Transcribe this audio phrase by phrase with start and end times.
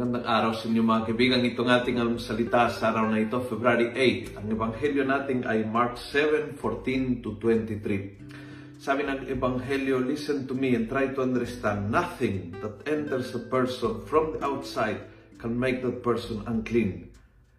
[0.00, 1.44] araw sa inyo mga kaibigan.
[1.44, 4.40] Itong ating salita sa araw na ito, February 8.
[4.40, 8.80] Ang ebanghelyo natin ay Mark 7:14 to 23.
[8.80, 11.92] Sabi ng ebanghelyo, listen to me and try to understand.
[11.92, 15.04] Nothing that enters a person from the outside
[15.36, 17.12] can make that person unclean.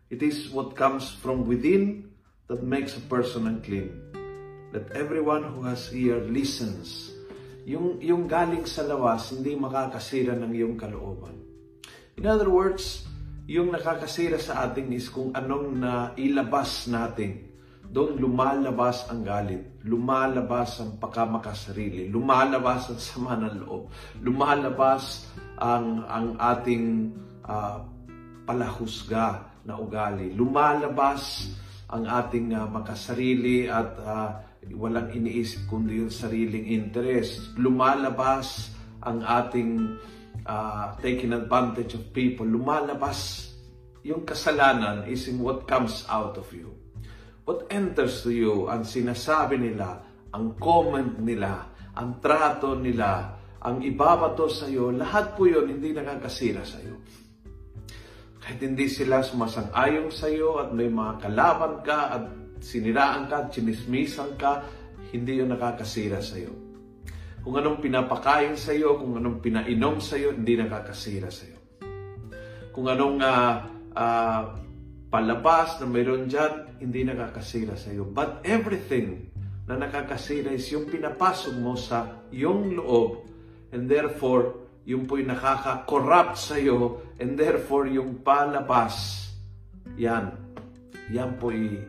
[0.09, 2.09] It is what comes from within
[2.49, 3.93] that makes a person unclean.
[4.73, 7.13] Let everyone who has ear listens.
[7.69, 11.50] Yung, yung galing sa lawas, hindi makakasira ng iyong kalooban.
[12.21, 13.09] In other words,
[13.49, 17.49] yung nakakasira sa atin is kung anong na ilabas natin.
[17.81, 23.89] Doon lumalabas ang galit, lumalabas ang pakamakasarili, lumalabas ang sama ng loob,
[24.21, 27.09] lumalabas ang, ang ating
[27.41, 27.89] uh,
[28.45, 31.49] palahusga na ugali, lumalabas
[31.89, 34.29] ang ating uh, makasarili at uh,
[34.77, 38.69] walang iniisip kundi yung sariling interest, lumalabas
[39.01, 39.97] ang ating
[40.51, 43.51] uh, taking advantage of people, lumalabas
[44.03, 46.75] yung kasalanan is in what comes out of you.
[47.47, 50.03] What enters to you, ang sinasabi nila,
[50.35, 56.65] ang comment nila, ang trato nila, ang ibabato sa iyo, lahat po yun hindi nakakasira
[56.65, 56.97] sa iyo.
[58.41, 62.23] Kahit hindi sila sumasang-ayon sa iyo at may mga kalaban ka at
[62.61, 64.65] siniraan ka, chinismisan ka,
[65.13, 66.70] hindi yun nakakasira sa iyo.
[67.41, 71.57] Kung anong pinapakain sa iyo, kung anong pinainom sa iyo, hindi nakakasira sa iyo.
[72.69, 73.53] Kung anong uh,
[73.97, 74.41] uh,
[75.09, 78.05] palabas na mayroon dyan, hindi nakakasira sa iyo.
[78.05, 79.33] But everything
[79.65, 83.25] na nakakasira is yung pinapasok mo sa iyong loob
[83.73, 89.29] and therefore, yung po'y nakaka-corrupt sa iyo and therefore, yung palabas,
[89.97, 90.37] yan,
[91.09, 91.81] yan po'y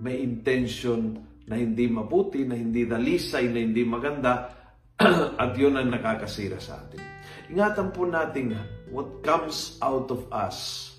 [0.00, 4.48] may intention na hindi mabuti, na hindi dalisay, na hindi maganda,
[5.42, 7.02] at yun ang nakakasira sa atin.
[7.52, 8.56] Ingatan po natin
[8.88, 10.90] what comes out of us.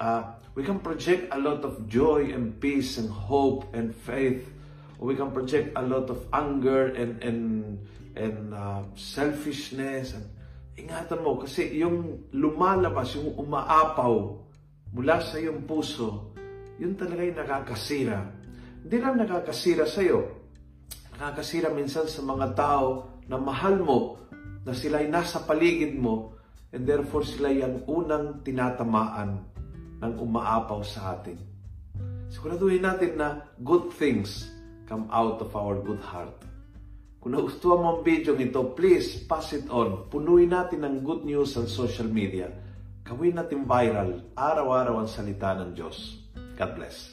[0.00, 0.24] Uh,
[0.56, 4.48] we can project a lot of joy and peace and hope and faith.
[4.96, 7.40] Or we can project a lot of anger and and
[8.16, 10.16] and uh, selfishness.
[10.16, 10.26] And,
[10.80, 14.40] ingatan mo kasi yung lumalabas, yung umaapaw
[14.96, 16.32] mula sa iyong puso,
[16.80, 18.39] yun talaga yung nakakasira
[18.80, 20.24] hindi lang nakakasira sa iyo,
[21.16, 24.16] nakakasira minsan sa mga tao na mahal mo,
[24.64, 26.36] na sila ay nasa paligid mo,
[26.72, 29.42] and therefore sila ang unang tinatamaan
[30.00, 31.36] ng umaapaw sa atin.
[32.30, 34.48] Siguraduhin natin na good things
[34.86, 36.34] come out of our good heart.
[37.20, 40.08] Kung nagustuhan mo ang video nito, please pass it on.
[40.08, 42.48] Punuin natin ng good news sa social media.
[43.04, 46.16] Gawin natin viral, araw-araw ang salita ng Diyos.
[46.56, 47.12] God bless.